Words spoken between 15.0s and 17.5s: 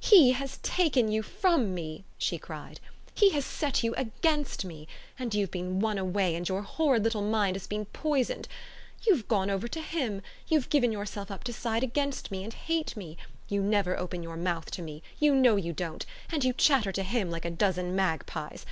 you know you don't; and you chatter to him like a